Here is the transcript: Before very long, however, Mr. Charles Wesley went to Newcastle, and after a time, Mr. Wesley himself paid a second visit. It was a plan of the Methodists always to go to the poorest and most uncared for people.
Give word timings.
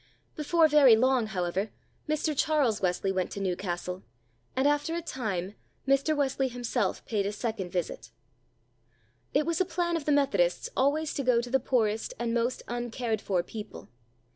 Before 0.35 0.67
very 0.67 0.95
long, 0.95 1.27
however, 1.27 1.69
Mr. 2.09 2.33
Charles 2.35 2.81
Wesley 2.81 3.11
went 3.11 3.29
to 3.33 3.39
Newcastle, 3.39 4.01
and 4.55 4.67
after 4.67 4.95
a 4.95 5.01
time, 5.03 5.53
Mr. 5.87 6.17
Wesley 6.17 6.47
himself 6.47 7.05
paid 7.05 7.27
a 7.27 7.31
second 7.31 7.69
visit. 7.71 8.09
It 9.35 9.45
was 9.45 9.61
a 9.61 9.63
plan 9.63 9.95
of 9.95 10.05
the 10.05 10.11
Methodists 10.11 10.69
always 10.75 11.13
to 11.13 11.23
go 11.23 11.39
to 11.39 11.51
the 11.51 11.59
poorest 11.59 12.15
and 12.17 12.33
most 12.33 12.63
uncared 12.67 13.21
for 13.21 13.43
people. 13.43 13.89